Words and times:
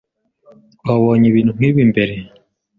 Twabonye 0.81 1.25
ibintu 1.29 1.51
nkibi 1.57 1.81
mbere. 1.91 2.13